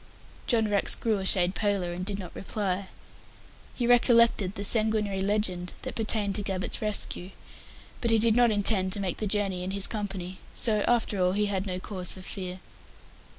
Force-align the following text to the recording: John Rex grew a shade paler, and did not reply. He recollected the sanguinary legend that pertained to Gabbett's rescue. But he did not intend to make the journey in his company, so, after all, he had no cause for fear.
John 0.47 0.67
Rex 0.67 0.95
grew 0.95 1.19
a 1.19 1.27
shade 1.27 1.53
paler, 1.53 1.93
and 1.93 2.03
did 2.03 2.17
not 2.17 2.35
reply. 2.35 2.87
He 3.75 3.85
recollected 3.85 4.55
the 4.55 4.63
sanguinary 4.63 5.21
legend 5.21 5.73
that 5.83 5.93
pertained 5.93 6.33
to 6.37 6.41
Gabbett's 6.41 6.81
rescue. 6.81 7.29
But 8.01 8.09
he 8.09 8.17
did 8.17 8.35
not 8.35 8.49
intend 8.49 8.93
to 8.93 8.99
make 8.99 9.17
the 9.17 9.27
journey 9.27 9.63
in 9.63 9.69
his 9.69 9.85
company, 9.85 10.39
so, 10.55 10.83
after 10.87 11.21
all, 11.23 11.33
he 11.33 11.45
had 11.45 11.67
no 11.67 11.77
cause 11.79 12.13
for 12.13 12.23
fear. 12.23 12.61